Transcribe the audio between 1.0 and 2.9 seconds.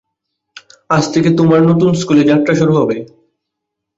থেকে, তোমার নতুন স্কুলে যাত্রা শুরু